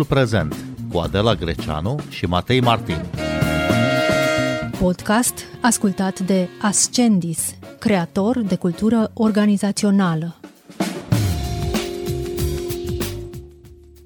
[0.00, 0.56] Timpul prezent
[0.92, 2.96] cu Adela Greceanu și Matei Martin.
[4.78, 10.36] Podcast ascultat de Ascendis, creator de cultură organizațională.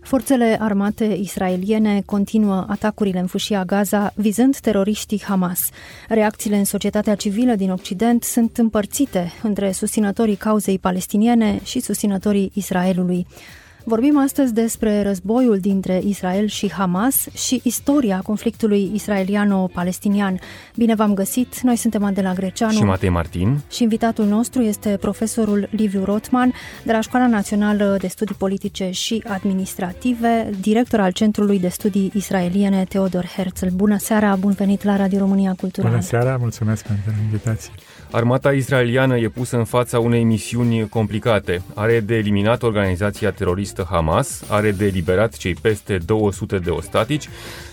[0.01, 5.69] Forțele armate israeliene continuă atacurile în fâșia Gaza, vizând teroriștii Hamas.
[6.09, 13.27] Reacțiile în societatea civilă din Occident sunt împărțite între susținătorii cauzei palestiniene și susținătorii Israelului.
[13.87, 20.39] Vorbim astăzi despre războiul dintre Israel și Hamas și istoria conflictului israeliano-palestinian.
[20.77, 21.61] Bine v-am găsit!
[21.61, 26.53] Noi suntem Adela Greceanu și Matei Martin și invitatul nostru este profesorul Liviu Rotman
[26.85, 32.85] de la Școala Națională de Studii Politice și Administrative, director al Centrului de Studii Israeliene
[32.89, 33.67] Teodor Herzl.
[33.75, 35.91] Bună seara, bun venit la Radio România Cultural!
[35.91, 37.73] Bună seara, mulțumesc pentru invitație!
[38.15, 41.63] Armata israeliană e pusă în fața unei misiuni complicate.
[41.75, 47.29] Are de eliminat organizația teroristă Hamas, are de eliberat cei peste 200 de ostatici,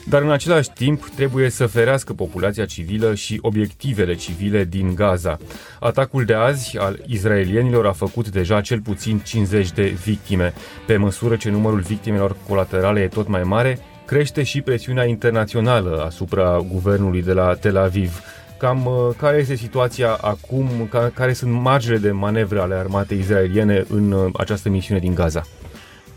[0.06, 5.38] dar în același timp trebuie să ferească populația civilă și obiectivele civile din Gaza.
[5.80, 10.54] Atacul de azi al izraelienilor a făcut deja cel puțin 50 de victime.
[10.86, 16.66] Pe măsură ce numărul victimelor colaterale e tot mai mare, crește și presiunea internațională asupra
[16.72, 18.22] guvernului de la Tel Aviv.
[18.62, 20.68] Cam uh, care este situația acum,
[21.14, 25.44] care sunt marjele de manevră ale armatei izraeliene în uh, această misiune din Gaza?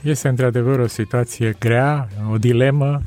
[0.01, 3.03] Este într-adevăr o situație grea, o dilemă.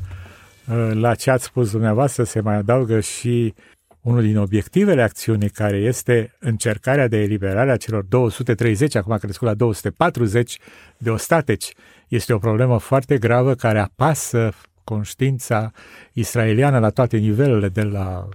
[0.68, 3.54] Uh, la ce ați spus dumneavoastră se mai adaugă și
[4.00, 9.46] unul din obiectivele acțiunii, care este încercarea de eliberare a celor 230, acum a crescut
[9.46, 10.58] la 240
[10.96, 11.72] de ostateci.
[12.08, 14.50] Este o problemă foarte gravă care apasă
[14.84, 15.70] conștiința
[16.12, 18.28] israeliană la toate nivelele, de la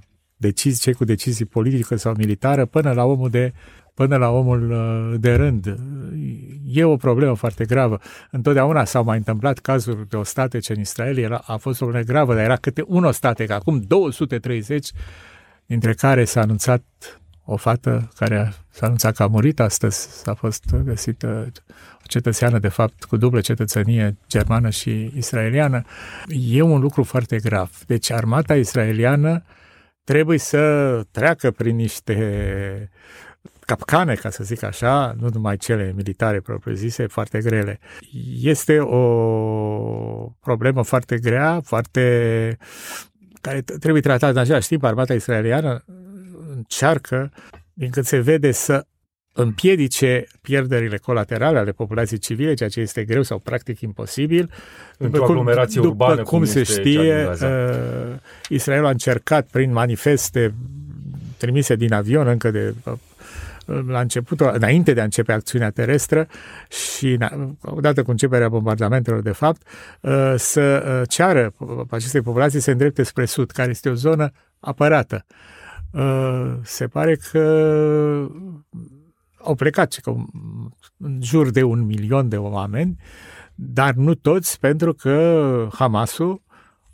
[0.44, 3.54] decizii, cei cu decizii politică sau militară, până la omul de
[3.94, 5.78] până la omul uh, de rând.
[6.66, 8.00] E o problemă foarte gravă.
[8.32, 12.34] Întotdeauna s-au mai întâmplat cazuri de ostatece în Israel, era, a fost o problemă gravă,
[12.34, 14.90] dar era câte un ostatec, acum 230,
[15.66, 16.84] dintre care s-a anunțat
[17.46, 21.52] o fată care s-a anunțat că a murit astăzi, s-a fost găsită
[21.96, 25.82] o cetățeană, de fapt, cu dublă cetățenie germană și israeliană.
[26.28, 27.72] E un lucru foarte grav.
[27.88, 29.62] Deci armata israeliană uh,
[30.04, 32.90] trebuie să treacă prin niște
[33.60, 37.80] capcane, ca să zic așa, nu numai cele militare propriu-zise, foarte grele.
[38.42, 39.04] Este o
[40.40, 42.58] problemă foarte grea, foarte
[43.42, 44.84] care trebuie tratată în același timp.
[44.84, 45.84] Armata israeliană
[46.56, 47.32] încearcă,
[47.74, 48.86] din cât se vede, să
[49.34, 54.50] împiedice pierderile colaterale ale populației civile, ceea ce este greu sau practic imposibil.
[54.98, 58.16] Într-o aglomerație după urbană, cum, cum se știe, uh,
[58.50, 60.54] Israel a încercat prin manifeste
[61.38, 62.94] trimise din avion încă de uh,
[63.88, 66.28] la început, înainte de a începe acțiunea terestră
[66.70, 67.18] și
[67.62, 69.62] odată cu începerea bombardamentelor, de fapt,
[70.02, 71.54] uh, să uh, ceară
[71.90, 75.26] acestei populații să îndrepte spre sud, care este o zonă apărată.
[75.92, 77.40] Uh, se pare că
[79.44, 80.16] au plecat că
[80.98, 82.98] în jur de un milion de oameni,
[83.56, 86.42] dar nu toți, pentru că Hamasul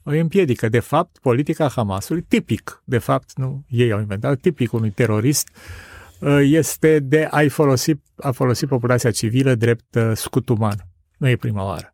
[0.04, 0.70] îi împiedică.
[0.70, 5.50] De fapt, politica Hamasului, tipic, de fapt, nu ei au inventat, tipic unui terorist,
[6.42, 10.76] este de a folosi, a folosi populația civilă drept uh, scut uman.
[11.18, 11.94] Nu e prima oară.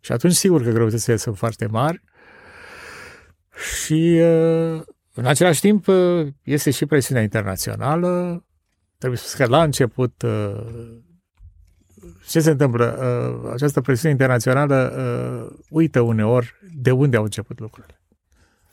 [0.00, 2.02] Și atunci, sigur că greutățile sunt foarte mari
[3.82, 4.82] și uh,
[5.14, 8.44] în același timp uh, este și presiunea internațională,
[8.98, 10.64] Trebuie să că la început uh,
[12.26, 12.84] ce se întâmplă?
[12.84, 18.00] Uh, această presiune internațională uh, uită uneori de unde au început lucrurile.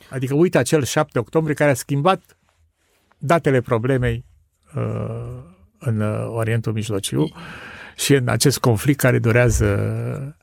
[0.09, 2.37] Adică uită acel 7 octombrie care a schimbat
[3.17, 4.25] datele problemei
[5.79, 7.31] în Orientul Mijlociu
[7.95, 10.37] și în acest conflict care durează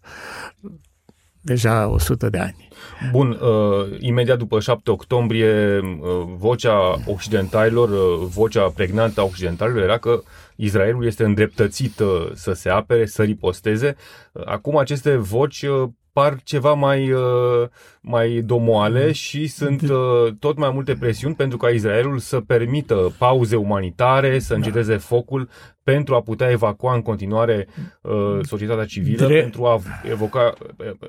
[1.43, 2.69] deja 100 de ani.
[3.11, 9.99] Bun, uh, imediat după 7 octombrie, uh, vocea occidentalilor, uh, vocea pregnantă a occidentalilor era
[9.99, 10.23] că
[10.56, 13.97] Israelul este îndreptățit uh, să se apere, să riposteze.
[14.33, 17.69] Uh, acum aceste voci uh, par ceva mai, uh,
[18.00, 19.12] mai domoale mm.
[19.12, 24.49] și sunt uh, tot mai multe presiuni pentru ca Israelul să permită pauze umanitare, să
[24.49, 24.55] da.
[24.55, 25.49] înceteze focul
[25.82, 27.69] pentru a putea evacua în continuare
[28.00, 28.12] uh,
[28.43, 29.40] societatea civilă, Dre...
[29.40, 29.81] pentru a
[30.11, 30.52] evoca,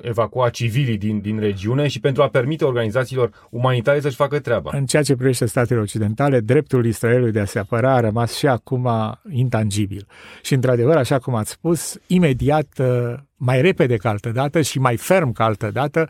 [0.02, 4.70] evacua civilii din, din regiune și pentru a permite organizațiilor umanitare să-și facă treaba.
[4.74, 8.46] În ceea ce privește statele occidentale, dreptul Israelului de a se apăra a rămas și
[8.46, 8.88] acum
[9.30, 10.06] intangibil.
[10.42, 14.96] Și, într-adevăr, așa cum ați spus, imediat, uh, mai repede ca altă dată și mai
[14.96, 16.08] ferm ca altă dată,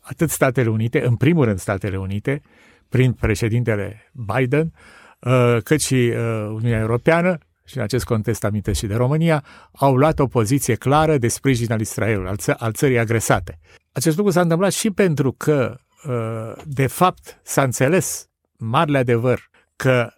[0.00, 2.42] atât Statele Unite, în primul rând Statele Unite,
[2.88, 4.72] prin președintele Biden,
[5.20, 6.16] uh, cât și uh,
[6.54, 11.18] Uniunea Europeană, și în acest context aminte și de România, au luat o poziție clară
[11.18, 13.58] de sprijin al Israelului, al, ță- al țării agresate.
[13.92, 15.76] Acest lucru s-a întâmplat și pentru că,
[16.08, 18.28] uh, de fapt, s-a înțeles
[18.58, 20.12] marele adevăr că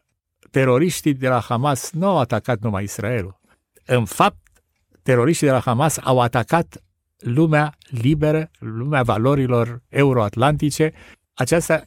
[0.50, 3.40] teroriștii de la Hamas nu au atacat numai Israelul.
[3.84, 4.46] În fapt,
[5.02, 6.82] teroriștii de la Hamas au atacat
[7.16, 10.92] lumea liberă, lumea valorilor euroatlantice.
[11.34, 11.84] Aceasta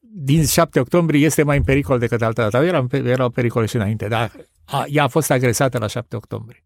[0.00, 2.64] din 7 octombrie este mai în pericol decât altă dată.
[2.64, 4.30] Erau, erau pericole și înainte, dar
[4.64, 6.62] a, ea a fost agresată la 7 octombrie.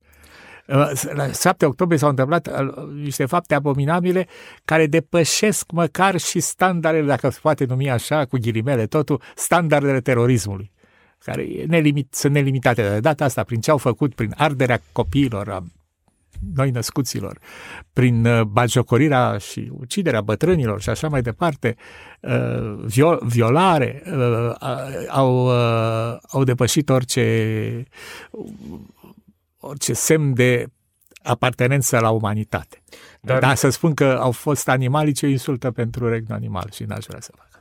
[1.13, 4.27] La 7 octombrie s-au întâmplat uh, niște fapte abominabile
[4.65, 10.73] care depășesc măcar și standardele, dacă se poate numi așa, cu ghilimele, totul, standardele terorismului
[11.25, 12.83] care nelimit, sunt nelimitate.
[12.83, 15.65] De data asta, prin ce au făcut, prin arderea copiilor, a
[16.55, 17.39] noi născuților,
[17.93, 21.77] prin uh, bagiocorirea și uciderea bătrânilor și așa mai departe,
[22.21, 24.55] uh, violare, uh,
[25.09, 25.49] au,
[26.29, 27.87] au depășit orice,
[29.59, 30.67] orice semn de
[31.23, 32.83] apartenență la umanitate.
[33.21, 37.21] Dar, Dar să spun că au fost animalice insultă pentru regnul animal și n-aș vrea
[37.21, 37.55] să fac.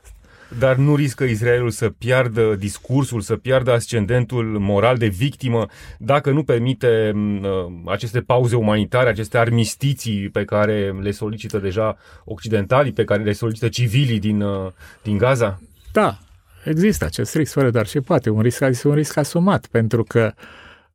[0.58, 5.66] Dar nu riscă Israelul să piardă discursul, să piardă ascendentul moral de victimă
[5.98, 7.50] dacă nu permite uh,
[7.86, 13.68] aceste pauze umanitare, aceste armistiții pe care le solicită deja occidentalii, pe care le solicită
[13.68, 14.70] civilii din, uh,
[15.02, 15.60] din Gaza?
[15.92, 16.18] Da,
[16.64, 18.30] există acest risc, fără doar și poate.
[18.30, 20.32] Un risc, este un risc asumat, pentru că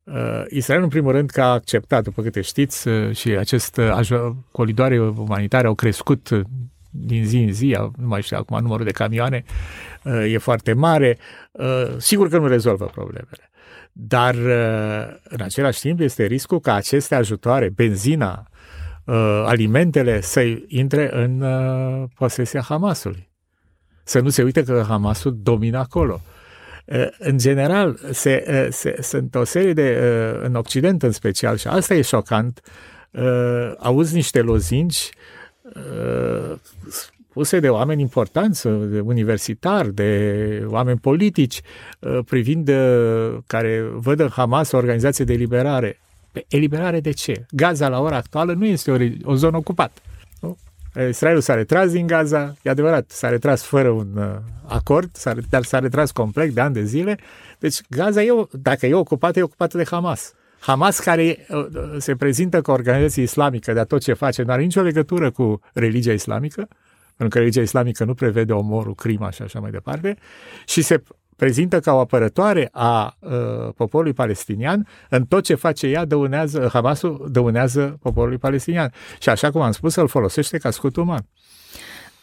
[0.04, 4.30] Uh, Israel, în primul rând, că a acceptat, după câte știți, uh, și acest uh,
[4.52, 6.28] colidoare umanitare au crescut
[6.90, 9.44] din zi în zi, nu mai știu acum numărul de camioane,
[10.04, 11.18] uh, e foarte mare,
[11.52, 13.50] uh, sigur că nu rezolvă problemele.
[13.92, 18.44] Dar uh, în același timp este riscul ca aceste ajutoare, benzina,
[19.44, 21.44] alimentele să intre în
[22.14, 23.30] posesia Hamasului.
[24.02, 26.20] Să nu se uite că Hamasul domină acolo.
[27.18, 29.98] În general, se, se, sunt o serie de,
[30.42, 32.60] în Occident în special, și asta e șocant,
[33.78, 35.10] auzi niște lozinci
[37.30, 41.60] spuse de oameni importanți, de universitari, de oameni politici,
[41.98, 46.00] uh, privind uh, care văd în Hamas o organizație de eliberare.
[46.48, 47.46] Eliberare de ce?
[47.50, 50.00] Gaza la ora actuală nu este o, o zonă ocupată.
[50.40, 50.56] Nu?
[51.08, 54.24] Israelul s-a retras din Gaza, e adevărat, s-a retras fără un uh,
[54.66, 57.18] acord, s-a, dar s-a retras complet de ani de zile.
[57.58, 60.34] Deci Gaza, e, dacă e ocupată, e ocupată de Hamas.
[60.60, 61.66] Hamas, care uh,
[61.98, 66.12] se prezintă ca organizație islamică, dar tot ce face nu are nicio legătură cu religia
[66.12, 66.68] islamică,
[67.16, 70.16] pentru că religia islamică nu prevede omorul, crima și așa mai departe,
[70.66, 71.02] și se
[71.36, 73.30] prezintă ca o apărătoare a uh,
[73.76, 78.92] poporului palestinian, în tot ce face ea, dăunează, Hamasul dăunează poporului palestinian.
[79.20, 81.26] Și așa cum am spus, îl folosește ca scut uman.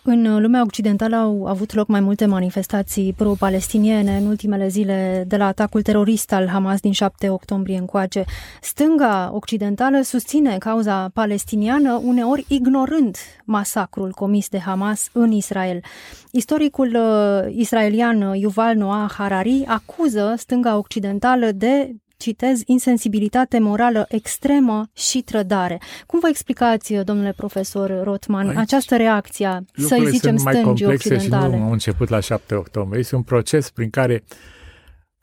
[0.03, 5.45] În lumea occidentală au avut loc mai multe manifestații pro-palestiniene în ultimele zile de la
[5.45, 8.25] atacul terorist al Hamas din 7 octombrie încoace.
[8.61, 15.83] Stânga occidentală susține cauza palestiniană, uneori ignorând masacrul comis de Hamas în Israel.
[16.31, 25.21] Istoricul uh, israelian Yuval Noah Harari acuză stânga occidentală de citez, insensibilitate morală extremă și
[25.21, 25.81] trădare.
[26.05, 31.53] Cum vă explicați, domnule profesor Rotman, Aici această reacție, să zicem, mai stângii occidentale?
[31.53, 32.99] Și nu au început la 7 octombrie.
[32.99, 34.23] Este un proces prin care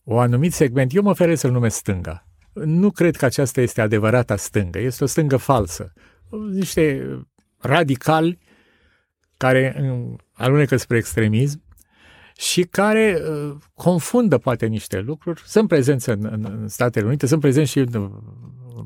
[0.05, 2.26] o anumit segment, eu mă oferesc să-l numesc stânga.
[2.52, 5.92] Nu cred că aceasta este adevărata stângă, este o stângă falsă.
[6.52, 7.07] Niște
[7.59, 8.38] radicali
[9.37, 9.76] care
[10.33, 11.62] alunecă spre extremism,
[12.37, 15.43] și care uh, confundă poate niște lucruri.
[15.47, 18.85] Sunt prezenți în, în, în Statele Unite, sunt prezenți și în uh,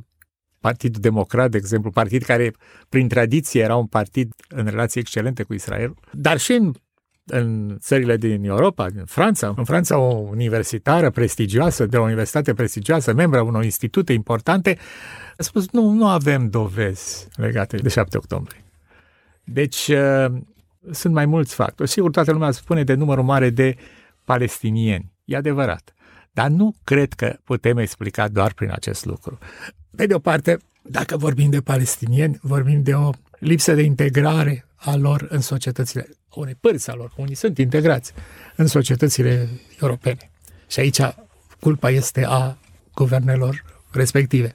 [0.61, 2.53] Partidul Democrat, de exemplu, partid care
[2.89, 6.73] prin tradiție era un partid în relații excelente cu Israel, dar și în
[7.31, 13.13] în țările din Europa, în Franța, în Franța o universitară prestigioasă, de o universitate prestigioasă,
[13.13, 14.79] membra unor institute importante,
[15.37, 18.65] a spus nu, nu avem dovezi legate de 7 octombrie.
[19.45, 20.27] Deci uh,
[20.91, 21.89] sunt mai mulți factori.
[21.89, 23.77] Sigur, toată lumea spune de numărul mare de
[24.25, 25.13] palestinieni.
[25.25, 25.93] E adevărat.
[26.33, 29.39] Dar nu cred că putem explica doar prin acest lucru.
[29.97, 34.97] Pe de o parte, dacă vorbim de palestinieni, vorbim de o lipsă de integrare a
[34.97, 38.13] lor în societățile, unei părți a lor, unii sunt integrați
[38.57, 39.49] în societățile
[39.81, 40.31] europene.
[40.67, 41.01] Și aici
[41.61, 42.59] culpa este a
[42.95, 44.53] guvernelor respective.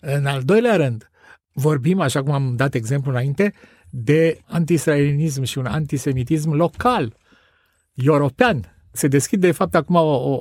[0.00, 1.10] În al doilea rând,
[1.52, 3.54] vorbim, așa cum am dat exemplu înainte,
[3.94, 7.16] de antisraelinism și un antisemitism local,
[7.94, 8.76] european.
[8.92, 10.38] Se deschide, de fapt, acum, o, o,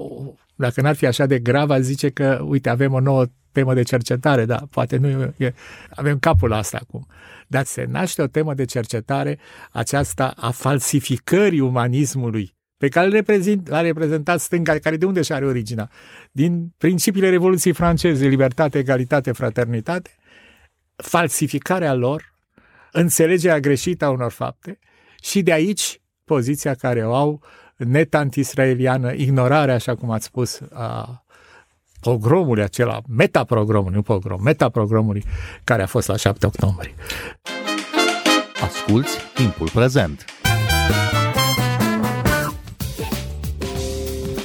[0.55, 3.83] dacă n-ar fi așa de grav, aș zice că, uite, avem o nouă temă de
[3.83, 5.53] cercetare, dar poate nu e,
[5.89, 7.07] avem capul asta acum.
[7.47, 9.39] Dar se naște o temă de cercetare,
[9.71, 15.31] aceasta a falsificării umanismului pe care l reprezint, l-a reprezentat stânga, care de unde și
[15.31, 15.89] are originea?
[16.31, 20.09] Din principiile Revoluției franceze, libertate, egalitate, fraternitate,
[20.95, 22.30] falsificarea lor,
[22.91, 24.79] înțelegerea greșită a unor fapte
[25.21, 27.41] și de aici poziția care o au
[27.77, 31.23] net anti-israeliană, ignorarea, așa cum ați spus, a
[32.01, 35.23] pogromului acela, metaprogromului, nu pogrom, metaprogromului
[35.63, 36.93] care a fost la 7 octombrie.
[38.61, 40.25] Asculți timpul prezent!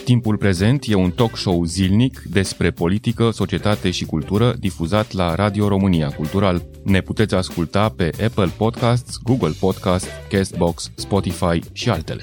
[0.07, 5.69] Timpul prezent e un talk show zilnic despre politică, societate și cultură difuzat la Radio
[5.69, 6.63] România Cultural.
[6.83, 12.23] Ne puteți asculta pe Apple Podcasts, Google Podcasts, Castbox, Spotify și altele.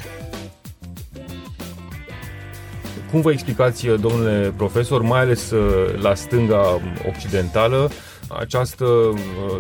[3.11, 7.89] Cum vă explicați, domnule profesor, mai ales uh, la stânga occidentală,
[8.39, 9.17] această uh,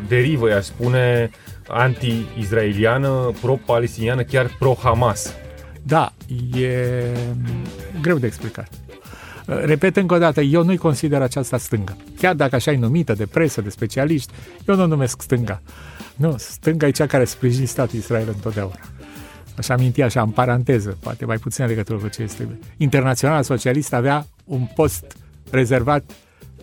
[0.07, 1.29] derivă, i spune,
[1.67, 5.33] anti-izraeliană, pro-palestiniană, chiar pro-Hamas?
[5.85, 6.13] Da,
[6.57, 7.03] e
[8.03, 8.69] greu de explicat.
[9.45, 11.97] Repet încă o dată, eu nu-i consider aceasta stângă.
[12.17, 14.33] Chiar dacă așa e numită de presă, de specialiști,
[14.67, 15.61] eu nu o numesc stânga.
[16.15, 18.79] Nu, stânga e cea care sprijini statul Israel întotdeauna.
[19.57, 22.47] Aș aminti așa, în paranteză, poate mai puțin legătură cu ce este.
[22.77, 25.05] Internaționala Socialistă avea un post
[25.49, 26.11] rezervat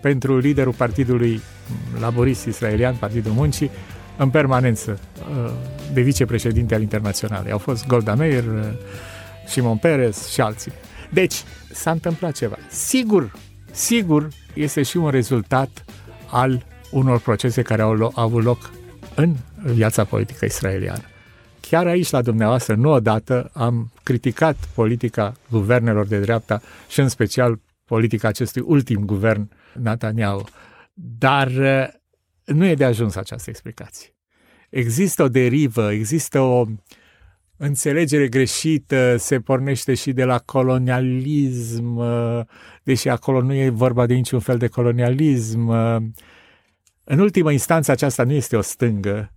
[0.00, 1.40] pentru liderul Partidului
[2.00, 3.70] Laborist Israelian, Partidul Muncii,
[4.16, 5.50] în permanență uh,
[5.92, 7.52] de vicepreședinte al Internaționalei.
[7.52, 8.64] Au fost Golda Meir, uh,
[9.47, 10.73] Simon Peres și alții.
[11.12, 11.34] Deci,
[11.72, 12.56] s-a întâmplat ceva.
[12.68, 13.32] Sigur,
[13.70, 15.84] sigur, este și un rezultat
[16.30, 18.70] al unor procese care au, au avut loc
[19.14, 21.02] în viața politică israeliană.
[21.60, 27.60] Chiar aici, la dumneavoastră, nu odată am criticat politica guvernelor de dreapta și în special
[27.84, 30.44] politica acestui ultim guvern Netanyahu.
[30.94, 31.86] Dar uh,
[32.44, 34.14] nu e de ajuns această explicație.
[34.70, 36.66] Există o derivă, există o
[37.62, 42.02] înțelegere greșită, se pornește și de la colonialism,
[42.82, 45.68] deși acolo nu e vorba de niciun fel de colonialism.
[47.04, 49.32] În ultimă instanță aceasta nu este o stângă,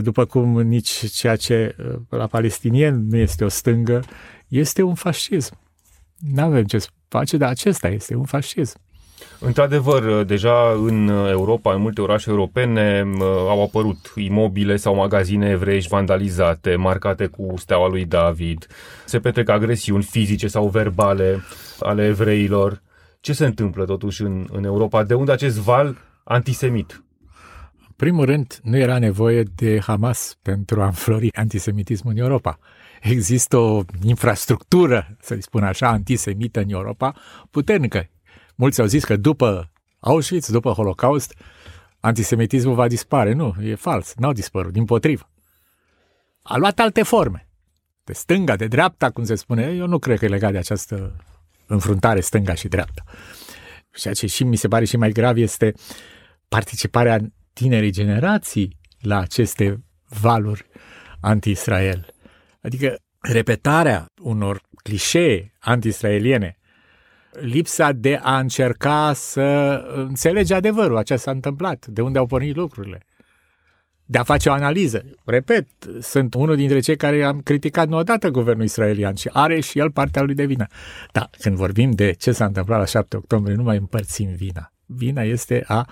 [0.00, 1.76] după cum nici ceea ce
[2.08, 4.02] la palestinieni nu este o stângă,
[4.48, 5.58] este un fascism.
[6.18, 8.78] Nu avem ce face, dar acesta este un fascism.
[9.38, 13.04] Într-adevăr, deja în Europa, în multe orașe europene,
[13.48, 18.66] au apărut imobile sau magazine evreiești vandalizate, marcate cu steaua lui David.
[19.04, 21.42] Se petrec agresiuni fizice sau verbale
[21.80, 22.82] ale evreilor.
[23.20, 25.02] Ce se întâmplă totuși în, în Europa?
[25.02, 27.02] De unde acest val antisemit?
[27.78, 32.58] În primul rând, nu era nevoie de Hamas pentru a înflori antisemitismul în Europa.
[33.02, 37.14] Există o infrastructură, să spun așa, antisemită în Europa
[37.50, 38.08] puternică.
[38.54, 41.34] Mulți au zis că după Auschwitz, după Holocaust,
[42.00, 43.32] antisemitismul va dispare.
[43.32, 45.30] Nu, e fals, n-au dispărut, din potrivă.
[46.42, 47.48] A luat alte forme.
[48.04, 51.16] De stânga, de dreapta, cum se spune, eu nu cred că e legat de această
[51.66, 53.02] înfruntare stânga și dreapta.
[53.92, 55.74] Ceea ce și mi se pare și mai grav este
[56.48, 57.18] participarea
[57.52, 60.66] tinerii generații la aceste valuri
[61.20, 62.06] anti-Israel.
[62.60, 66.56] Adică repetarea unor clișee anti-israeliene
[67.40, 72.56] lipsa de a încerca să înțelege adevărul, a ce s-a întâmplat, de unde au pornit
[72.56, 73.00] lucrurile,
[74.04, 75.04] de a face o analiză.
[75.24, 75.66] Repet,
[76.00, 79.90] sunt unul dintre cei care am criticat nu odată guvernul israelian și are și el
[79.90, 80.66] partea lui de vină.
[81.12, 84.72] Dar când vorbim de ce s-a întâmplat la 7 octombrie, nu mai împărțim vina.
[84.86, 85.88] Vina este a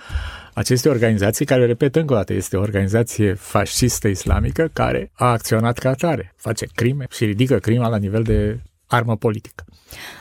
[0.54, 5.78] acestei organizații care, repet încă o dată, este o organizație fascistă islamică care a acționat
[5.78, 9.64] ca atare, face crime și ridică crima la nivel de armă politică.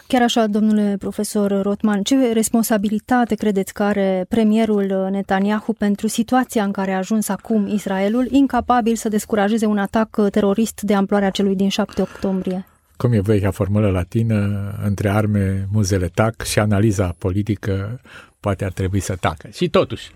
[0.08, 6.72] Chiar așa, domnule profesor Rotman, ce responsabilitate credeți că are premierul Netanyahu pentru situația în
[6.72, 11.70] care a ajuns acum Israelul, incapabil să descurajeze un atac terorist de amploarea celui din
[11.70, 12.66] 7 octombrie?
[12.98, 18.02] Cum e vechea formulă latină, între arme muzele tac și analiza politică
[18.40, 19.48] poate ar trebui să tacă.
[19.52, 20.12] Și totuși,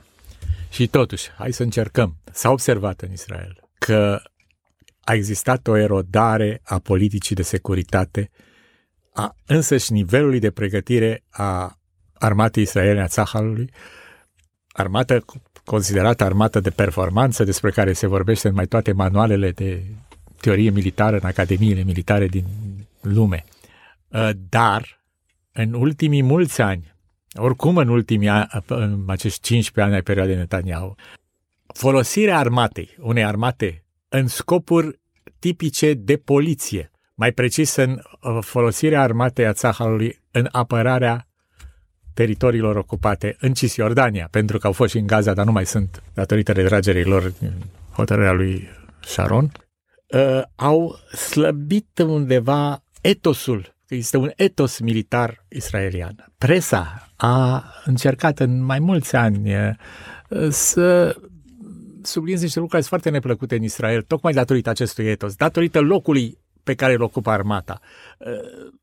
[0.69, 2.15] și totuși, hai să încercăm.
[2.31, 4.22] S-a observat în Israel că
[5.03, 8.29] a existat o erodare a politicii de securitate,
[9.13, 11.77] a însăși nivelului de pregătire a
[12.13, 13.72] armatei israeliene a Țahalului,
[14.72, 15.25] armată
[15.65, 19.84] considerată armată de performanță, despre care se vorbește în mai toate manualele de
[20.41, 22.46] teorie militară în academiile militare din
[23.01, 23.46] lume.
[24.13, 25.01] Ă, dar,
[25.51, 26.96] în ultimii mulți ani,
[27.34, 30.96] oricum în ultimii ani, în acești 15 ani ai perioadei Netanyahu,
[31.74, 35.00] folosirea armatei, unei armate în scopuri
[35.39, 41.27] tipice de poliție, mai precis în uh, folosirea armatei a Țahalului în apărarea
[42.13, 46.03] teritoriilor ocupate în Cisjordania, pentru că au fost și în Gaza, dar nu mai sunt
[46.13, 47.34] datorită retragerilor
[47.91, 49.51] hotărârea lui Sharon,
[50.08, 56.32] uh, au slăbit undeva etosul, că este un etos militar israelian.
[56.38, 59.55] Presa a încercat în mai mulți ani
[60.50, 61.15] să
[62.01, 66.38] subliniez niște lucruri care sunt foarte neplăcute în Israel, tocmai datorită acestui etos, datorită locului
[66.63, 67.79] pe care îl ocupă armata.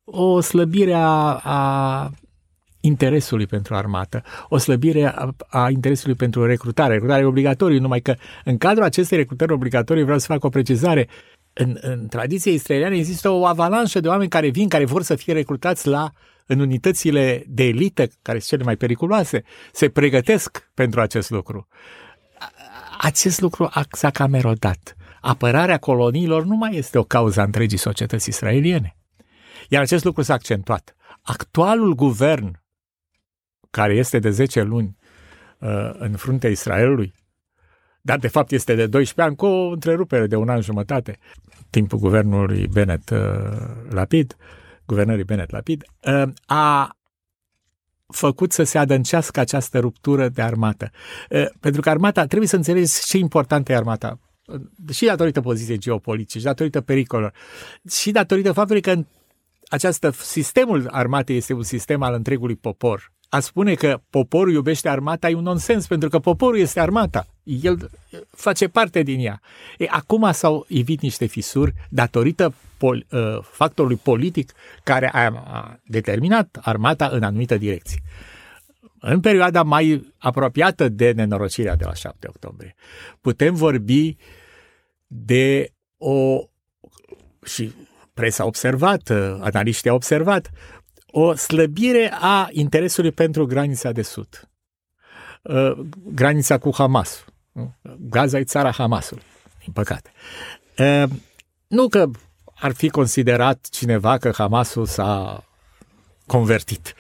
[0.05, 2.11] O slăbire a, a
[2.81, 6.93] interesului pentru armată, o slăbire a, a interesului pentru recrutare.
[6.93, 11.09] Recrutare obligatorie, numai că în cadrul acestei recrutări obligatorii vreau să fac o precizare.
[11.53, 15.33] În, în tradiția israeliană există o avalanșă de oameni care vin, care vor să fie
[15.33, 16.11] recrutați la
[16.47, 21.69] în unitățile de elită, care sunt cele mai periculoase, se pregătesc pentru acest lucru.
[22.99, 24.97] Acest lucru s-a cam erodat.
[25.21, 28.97] Apărarea coloniilor nu mai este o cauză a întregii societăți israeliene.
[29.69, 30.95] Iar acest lucru s-a accentuat.
[31.23, 32.63] Actualul guvern
[33.71, 34.97] care este de 10 luni
[35.59, 37.15] uh, în fruntea Israelului,
[38.01, 41.19] dar de fapt este de 12 ani cu o întrerupere de un an jumătate,
[41.71, 43.19] timpul guvernului Bennett uh,
[43.89, 44.37] Lapid,
[44.87, 46.97] guvernării Bennett Lapid, uh, a
[48.07, 50.91] făcut să se adâncească această ruptură de armată.
[51.31, 54.19] Uh, pentru că armata, trebuie să înțelegeți ce importantă e armata
[54.93, 57.33] și datorită poziției geopolitice, și datorită pericolelor,
[57.91, 59.05] și datorită faptului că
[59.69, 65.31] această sistemul armatei este un sistem al întregului popor a spune că poporul iubește armata
[65.31, 67.27] e un nonsens, pentru că poporul este armata.
[67.43, 67.91] El
[68.31, 69.41] face parte din ea.
[69.79, 74.53] E, acum s-au evit niște fisuri datorită pol, uh, factorului politic
[74.83, 78.03] care a, a determinat armata în anumită direcție.
[79.01, 82.75] În perioada mai apropiată de nenorocirea de la 7 octombrie,
[83.21, 84.17] putem vorbi
[85.13, 86.45] de o
[87.43, 87.73] și
[88.15, 90.51] presa a observat, uh, analiștii au observat,
[91.07, 94.49] o slăbire a interesului pentru granița de sud.
[95.43, 95.79] Uh,
[96.15, 97.25] granița cu Hamas.
[97.99, 99.23] Gaza e țara Hamasului,
[99.65, 100.11] din păcate.
[100.79, 101.11] Uh,
[101.67, 102.11] nu că
[102.55, 105.45] ar fi considerat cineva că Hamasul s-a
[106.27, 106.95] convertit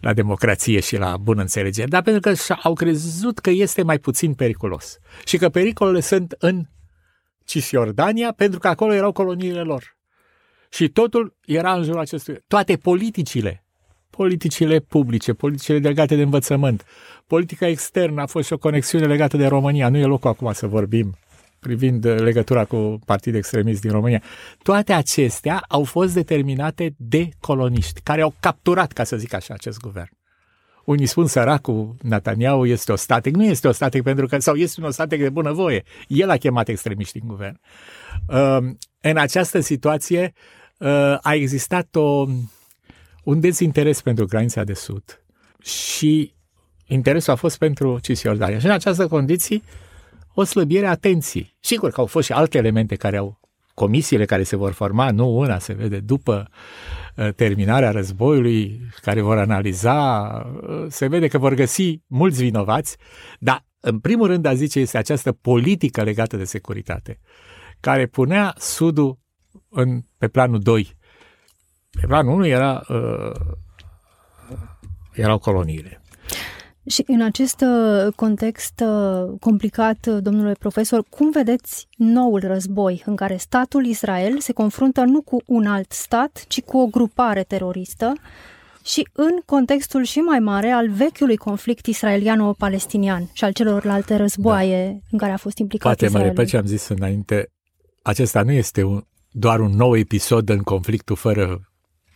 [0.00, 4.34] la democrație și la bună înțelegere, dar pentru că au crezut că este mai puțin
[4.34, 6.66] periculos și că pericolele sunt în
[7.44, 9.96] Cisjordania pentru că acolo erau coloniile lor.
[10.70, 12.36] Și totul era în jurul acestui...
[12.46, 13.64] Toate politicile,
[14.10, 16.84] politicile publice, politicile legate de învățământ,
[17.26, 19.88] politica externă a fost și o conexiune legată de România.
[19.88, 21.16] Nu e locul acum să vorbim
[21.60, 24.22] privind legătura cu partide extremist din România.
[24.62, 29.78] Toate acestea au fost determinate de coloniști, care au capturat, ca să zic așa, acest
[29.80, 30.21] guvern.
[30.84, 33.36] Unii spun săracul Netanyahu este static.
[33.36, 35.82] Nu este static pentru că, sau este un static de bunăvoie.
[36.06, 37.60] El a chemat extremiști în guvern.
[38.28, 40.32] Um, în această situație,
[40.82, 42.26] Uh, a existat o,
[43.24, 45.24] un dezinteres pentru granița de sud
[45.62, 46.34] și
[46.86, 48.58] interesul a fost pentru Cisjordania.
[48.58, 49.62] Și în această condiții,
[50.34, 51.56] o slăbire a atenției.
[51.60, 53.40] Sigur că au fost și alte elemente care au
[53.74, 57.01] comisiile care se vor forma, nu una, se vede după uh,
[57.36, 60.28] terminarea războiului, care vor analiza,
[60.62, 62.96] uh, se vede că vor găsi mulți vinovați,
[63.38, 67.20] dar în primul rând a zice este această politică legată de securitate,
[67.80, 69.18] care punea Sudul
[69.68, 70.96] în, pe planul 2.
[72.00, 73.40] Pe planul 1 era, uh,
[75.12, 76.01] erau coloniile.
[76.86, 83.16] Și în acest uh, context uh, complicat, uh, domnule profesor, cum vedeți noul război în
[83.16, 88.12] care statul Israel se confruntă nu cu un alt stat, ci cu o grupare teroristă
[88.84, 94.98] și în contextul și mai mare al vechiului conflict israeliano-palestinian și al celorlalte războaie da.
[95.10, 96.28] în care a fost implicat Poate Israelul.
[96.28, 97.52] mă repet ce am zis înainte,
[98.02, 101.60] acesta nu este un, doar un nou episod în conflictul fără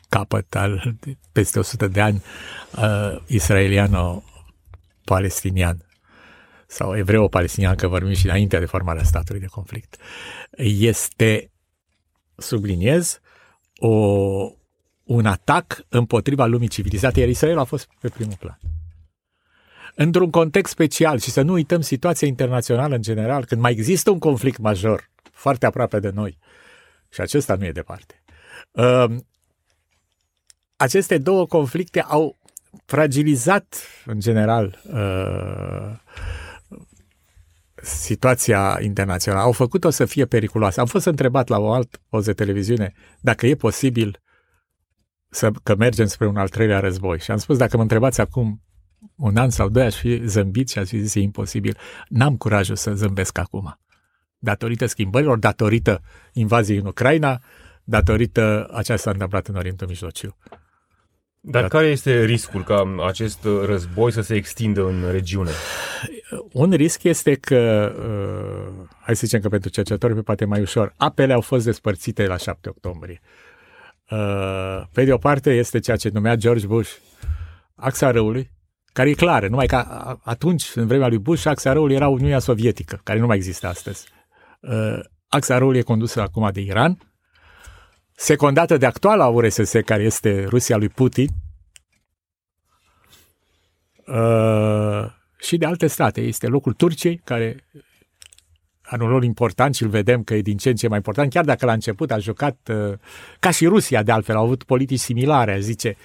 [0.09, 0.96] capăt al
[1.33, 2.22] peste 100 de ani
[2.76, 3.18] uh,
[5.07, 5.87] israeliano-palestinian
[6.66, 9.97] sau evreo-palestinian, că vorbim și înainte de formarea statului de conflict.
[10.57, 11.51] Este,
[12.37, 13.21] subliniez,
[13.77, 13.88] o,
[15.05, 18.59] un atac împotriva lumii civilizate, iar Israel a fost pe primul plan.
[19.95, 24.19] Într-un context special și să nu uităm situația internațională în general, când mai există un
[24.19, 26.38] conflict major foarte aproape de noi,
[27.09, 28.23] și acesta nu e departe.
[28.71, 29.16] Uh,
[30.77, 32.37] aceste două conflicte au
[32.84, 35.98] fragilizat, în general, uh,
[37.82, 39.42] situația internațională.
[39.42, 40.80] Au făcut-o să fie periculoasă.
[40.80, 44.20] Am fost întrebat la o altă post de televiziune dacă e posibil
[45.28, 47.18] să, că mergem spre un al treilea război.
[47.18, 48.62] Și am spus, dacă mă întrebați acum
[49.16, 51.76] un an sau doi, aș fi zâmbit și aș fi zis, e imposibil.
[52.08, 53.78] N-am curajul să zâmbesc acum
[54.38, 57.42] datorită schimbărilor, datorită invaziei în Ucraina,
[57.84, 60.36] datorită a ce s-a întâmplat în Orientul Mijlociu.
[61.48, 61.70] Dar Dat...
[61.70, 65.50] care este riscul ca acest război să se extindă în regiune?
[66.52, 70.94] Un risc este că, uh, hai să zicem că pentru cercetători pe poate mai ușor,
[70.96, 73.20] apele au fost despărțite la 7 octombrie.
[74.11, 76.90] Uh, pe de o parte este ceea ce numea George Bush
[77.74, 78.50] axa răului,
[78.92, 79.85] care e clară, numai că
[80.22, 84.09] atunci, în vremea lui Bush, axa răului era Uniunea Sovietică, care nu mai există astăzi.
[84.61, 86.98] Uh, axa răului e condusă acum de Iran,
[88.16, 91.29] secundată de actuala URSS, care este Rusia lui Putin,
[94.07, 95.05] uh,
[95.38, 96.20] și de alte state.
[96.20, 97.64] Este locul Turciei, care
[98.83, 101.31] are un rol important și îl vedem că e din ce în ce mai important,
[101.31, 102.98] chiar dacă la început a jucat, uh,
[103.38, 105.96] ca și Rusia de altfel, au avut politici similare, zice,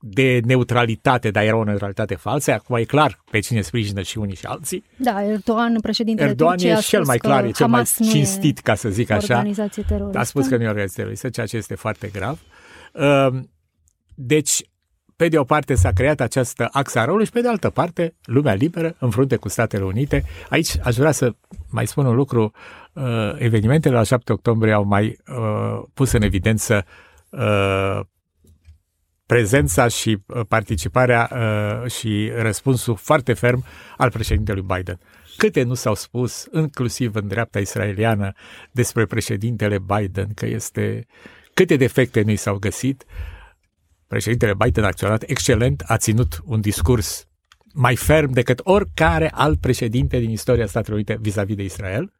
[0.00, 2.52] de neutralitate, dar era o neutralitate falsă.
[2.52, 4.84] Acum e clar pe cine sprijină și unii și alții.
[4.96, 8.88] Da, Erdogan, președintele Erdogan Turciei, e cel mai clar, e cel mai cinstit, ca să
[8.88, 9.36] zic așa.
[9.36, 10.18] Organizație teroristă.
[10.18, 12.38] A spus că nu e o organizație teroristă, ceea ce este foarte grav.
[12.92, 13.40] Uh,
[14.14, 14.62] deci,
[15.16, 18.54] pe de o parte s-a creat această axa rolului și pe de altă parte lumea
[18.54, 20.24] liberă în frunte cu Statele Unite.
[20.48, 21.34] Aici aș vrea să
[21.70, 22.52] mai spun un lucru.
[22.92, 23.04] Uh,
[23.38, 26.84] evenimentele la 7 octombrie au mai uh, pus în evidență
[27.30, 28.00] uh,
[29.28, 31.30] prezența și participarea
[31.86, 33.64] și răspunsul foarte ferm
[33.96, 34.98] al președintelui Biden.
[35.36, 38.32] Câte nu s-au spus, inclusiv în dreapta israeliană,
[38.70, 41.06] despre președintele Biden, că este...
[41.54, 43.38] Câte defecte nu i s-au găsit, uh,
[44.08, 47.26] președintele Biden a acționat excelent, a ținut un discurs
[47.72, 52.12] mai ferm decât oricare alt președinte din istoria Statelor Unite vis-a-vis de Israel.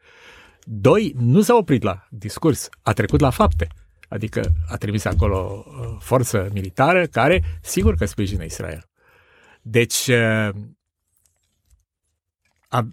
[0.62, 3.68] Doi, nu s-a oprit la discurs, a trecut la fapte.
[4.08, 8.88] Adică a trimis acolo uh, forță militară care, sigur că sprijină Israel.
[9.62, 10.48] Deci, uh,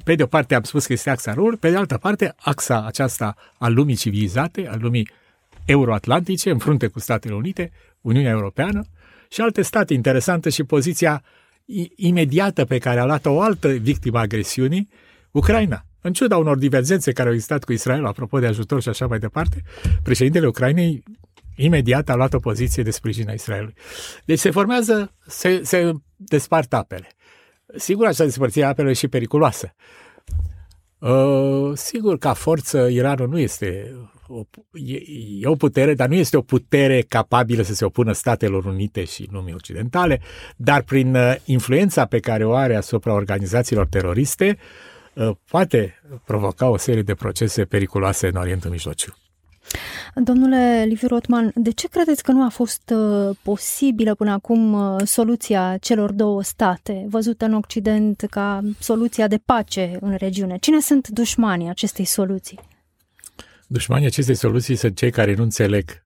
[0.03, 2.85] pe de o parte am spus că este axa rur, pe de altă parte axa
[2.85, 5.09] aceasta a lumii civilizate, a lumii
[5.65, 8.83] euroatlantice, în frunte cu Statele Unite, Uniunea Europeană
[9.29, 11.23] și alte state interesante și poziția
[11.95, 14.89] imediată pe care a luat o altă victimă a agresiunii,
[15.31, 15.85] Ucraina.
[16.05, 19.19] În ciuda unor divergențe care au existat cu Israel, apropo de ajutor și așa mai
[19.19, 19.61] departe,
[20.03, 21.03] președintele Ucrainei
[21.55, 23.73] imediat a luat o poziție de sprijin a Israelului.
[24.25, 27.07] Deci se formează, se, se despart apele.
[27.75, 29.73] Sigur, așa despărțirea apelor e și periculoasă.
[30.99, 33.95] Uh, sigur, ca forță, Iranul nu este
[34.27, 34.41] o,
[34.73, 34.95] e,
[35.39, 39.27] e o putere, dar nu este o putere capabilă să se opună Statelor Unite și
[39.31, 40.21] lumii occidentale,
[40.55, 44.93] dar prin uh, influența pe care o are asupra organizațiilor teroriste, uh,
[45.49, 49.13] poate provoca o serie de procese periculoase în Orientul Mijlociu.
[50.15, 55.01] Domnule Liviu Rotman, de ce credeți că nu a fost uh, posibilă până acum uh,
[55.05, 60.57] soluția celor două state, văzută în Occident ca soluția de pace în regiune?
[60.57, 62.59] Cine sunt dușmanii acestei soluții?
[63.67, 66.03] Dușmanii acestei soluții sunt cei care nu înțeleg.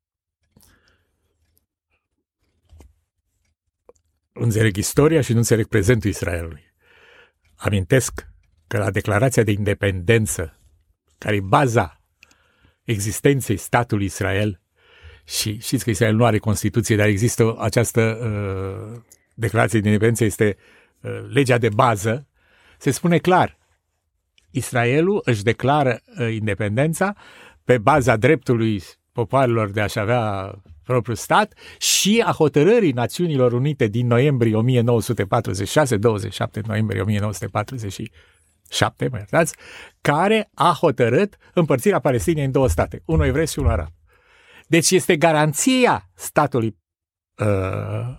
[4.33, 6.73] Înțeleg istoria și nu înțeleg prezentul Israelului.
[7.55, 8.28] Amintesc
[8.69, 10.59] că la declarația de independență,
[11.17, 12.01] care e baza
[12.83, 14.61] existenței statului Israel,
[15.25, 19.01] și știți că Israel nu are Constituție, dar există această uh,
[19.33, 20.57] declarație de independență, este
[21.01, 22.27] uh, legea de bază,
[22.77, 23.57] se spune clar,
[24.51, 27.15] Israelul își declară uh, independența
[27.63, 30.53] pe baza dreptului popoarelor de a-și avea
[30.83, 38.17] propriul stat și a hotărârii Națiunilor Unite din noiembrie 1946, 27 noiembrie 1947,
[39.11, 39.55] mă iertați,
[40.01, 43.89] care a hotărât împărțirea Palestinei în două state, unul evreu și unul arab.
[44.67, 46.77] Deci este garanția statului,
[47.35, 48.17] uh,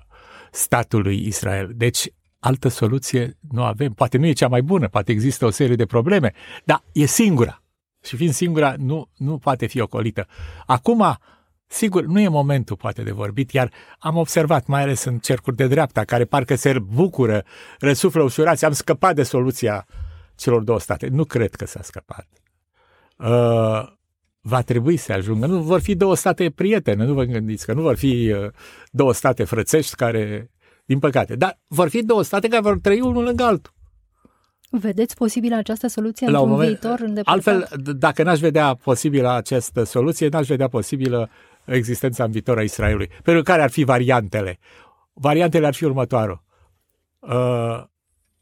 [0.50, 1.72] statului Israel.
[1.74, 2.08] Deci
[2.38, 3.92] altă soluție nu avem.
[3.92, 6.32] Poate nu e cea mai bună, poate există o serie de probleme,
[6.64, 7.62] dar e singura
[8.02, 10.26] și fiind singura, nu, nu poate fi ocolită.
[10.66, 11.18] Acum,
[11.66, 15.66] sigur, nu e momentul poate de vorbit, iar am observat, mai ales în cercuri de
[15.66, 17.44] dreapta, care parcă se bucură,
[17.78, 19.86] răsuflă ușurați, am scăpat de soluția
[20.40, 21.08] celor două state.
[21.08, 22.26] Nu cred că s-a scăpat.
[23.16, 23.98] Uh,
[24.40, 25.46] va trebui să ajungă.
[25.46, 28.50] Nu vor fi două state prietene, nu vă gândiți că nu vor fi uh,
[28.90, 30.50] două state frățești care,
[30.84, 33.72] din păcate, dar vor fi două state care vor trăi unul lângă altul.
[34.70, 37.34] Vedeți posibilă această soluție la un moment, viitor îndepărtat?
[37.34, 41.30] Altfel, dacă n-aș vedea posibilă această soluție, n-aș vedea posibilă
[41.64, 43.10] existența în viitor a Israelului.
[43.22, 44.58] Pentru care ar fi variantele?
[45.12, 46.42] Variantele ar fi următoarele.
[47.18, 47.84] Uh,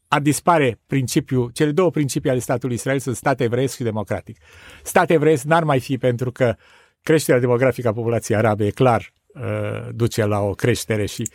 [0.09, 4.37] ar dispare principiul, cele două principii ale statului Israel sunt stat evreiesc și democratic.
[4.83, 6.55] Stat evreiesc n-ar mai fi pentru că
[7.01, 11.29] creșterea demografică a populației arabe e clar uh, duce la o creștere și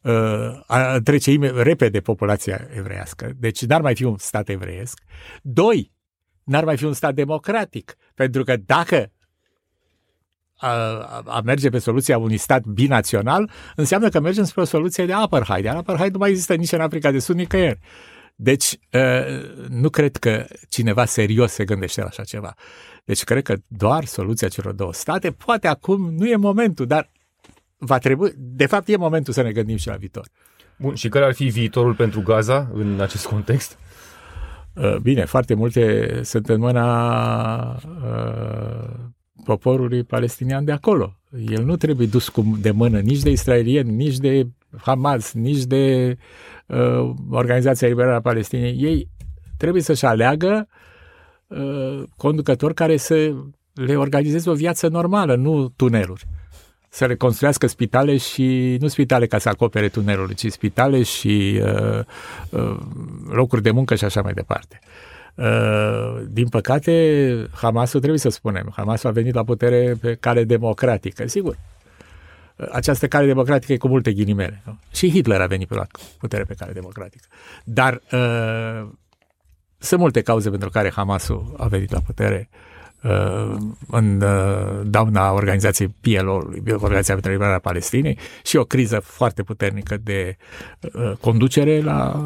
[0.00, 0.12] uh,
[0.68, 3.32] uh, trece repede populația evreiască.
[3.36, 5.00] Deci n-ar mai fi un stat evreiesc.
[5.42, 5.92] Doi,
[6.44, 7.96] n-ar mai fi un stat democratic.
[8.14, 9.12] Pentru că dacă
[10.56, 10.68] a,
[11.26, 15.64] a merge pe soluția unui stat binațional, înseamnă că mergem spre o soluție de apartheid.
[15.64, 17.78] Iar apartheid nu mai există nici în Africa de Sud, nicăieri.
[18.34, 18.78] Deci,
[19.68, 22.54] nu cred că cineva serios se gândește la așa ceva.
[23.04, 27.10] Deci, cred că doar soluția celor două state, poate acum nu e momentul, dar
[27.78, 30.28] va trebui, de fapt e momentul să ne gândim și la viitor.
[30.78, 33.78] Bun, și care ar fi viitorul pentru Gaza în acest context?
[35.02, 38.94] Bine, foarte multe sunt în mâna uh,
[39.46, 41.16] poporului palestinian de acolo.
[41.48, 46.16] El nu trebuie dus cu, de mână nici de israelieni, nici de Hamas, nici de
[46.66, 48.76] uh, Organizația Liberală a Palestinei.
[48.80, 49.08] Ei
[49.56, 50.68] trebuie să-și aleagă
[51.46, 53.34] uh, conducători care să
[53.72, 56.24] le organizeze o viață normală, nu tuneluri.
[56.88, 62.04] Să le construiască spitale și nu spitale ca să acopere tunelul, ci spitale și uh,
[62.50, 62.78] uh,
[63.28, 64.78] locuri de muncă și așa mai departe.
[64.82, 65.15] Uh,
[66.28, 71.58] din păcate, Hamasul, trebuie să spunem, Hamasul a venit la putere pe cale democratică, sigur.
[72.72, 74.62] Această cale democratică e cu multe ghilimele.
[74.64, 74.78] Nu?
[74.92, 75.86] Și Hitler a venit pe la
[76.18, 77.26] putere pe cale democratică.
[77.64, 78.88] Dar uh,
[79.78, 82.75] sunt multe cauze pentru care Hamasul a venit la putere uh,
[83.90, 90.36] în uh, dauna organizației PLO-ului, Organizația pentru Liberarea Palestinei, și o criză foarte puternică de
[90.80, 92.20] uh, conducere la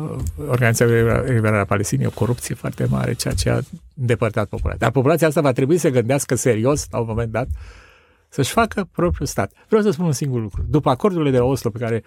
[0.48, 3.58] Organizația pentru Liberarea Palestinei, o corupție foarte mare, ceea ce a
[3.96, 4.80] îndepărtat populația.
[4.80, 7.48] Dar populația asta va trebui să gândească serios, la un moment dat,
[8.28, 9.52] să-și facă propriul stat.
[9.68, 10.64] Vreau să spun un singur lucru.
[10.68, 12.02] După acordurile de la Oslo pe care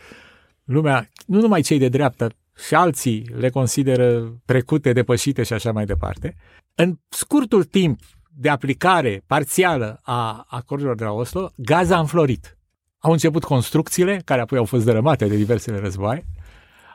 [0.64, 2.28] lumea, nu numai cei de dreapta,
[2.68, 6.36] și alții le consideră trecute, depășite și așa mai departe,
[6.76, 8.00] în scurtul timp
[8.36, 12.58] de aplicare parțială a acordurilor de la Oslo, Gaza a înflorit.
[13.00, 16.26] Au început construcțiile, care apoi au fost dărâmate de diversele războaie,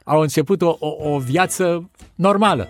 [0.05, 2.69] au început o, o, o viață normală,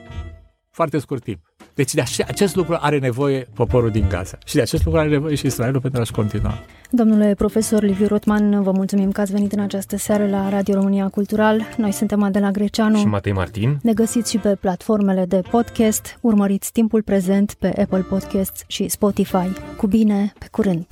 [0.70, 1.47] foarte scurt timp.
[1.78, 5.34] Deci de acest lucru are nevoie poporul din Gaza și de acest lucru are nevoie
[5.34, 6.54] și Israelul pentru a-și continua.
[6.90, 11.08] Domnule profesor Liviu Rotman, vă mulțumim că ați venit în această seară la Radio România
[11.08, 11.62] Cultural.
[11.76, 13.78] Noi suntem Adela Greceanu și Matei Martin.
[13.82, 16.18] Ne găsiți și pe platformele de podcast.
[16.20, 19.48] Urmăriți timpul prezent pe Apple Podcasts și Spotify.
[19.76, 20.86] Cu bine, pe curând!